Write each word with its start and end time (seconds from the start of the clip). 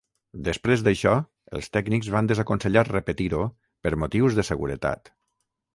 Després 0.45 0.83
d’això, 0.87 1.11
els 1.59 1.69
tècnics 1.77 2.09
van 2.15 2.31
desaconsellar 2.33 2.85
repetir-ho 2.91 3.47
per 3.85 3.95
motius 4.05 4.41
de 4.41 4.49
seguretat. 4.53 5.17